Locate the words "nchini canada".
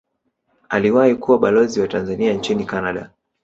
2.33-3.11